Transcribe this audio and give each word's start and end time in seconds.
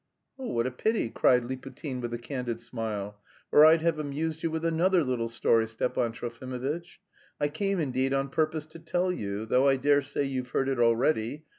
"Oh, 0.39 0.47
what 0.47 0.65
a 0.65 0.71
pity!" 0.71 1.11
cried 1.11 1.43
Liputin 1.45 2.01
with 2.01 2.11
a 2.11 2.17
candid 2.17 2.59
smile, 2.59 3.21
"or 3.51 3.63
I'd 3.67 3.83
have 3.83 3.99
amused 3.99 4.41
you 4.41 4.49
with 4.49 4.65
another 4.65 5.03
little 5.03 5.29
story, 5.29 5.67
Stepan 5.67 6.11
Trofimovitch. 6.11 6.99
I 7.39 7.49
came, 7.49 7.79
indeed, 7.79 8.11
on 8.11 8.29
purpose 8.29 8.65
to 8.65 8.79
tell 8.79 9.11
you, 9.11 9.45
though 9.45 9.69
I 9.69 9.75
dare 9.75 10.01
say 10.01 10.23
you've 10.23 10.49
heard 10.49 10.69
it 10.69 10.79
already. 10.79 11.45